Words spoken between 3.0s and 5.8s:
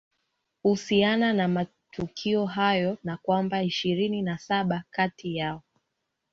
na kwamba ishirini na saba kati yao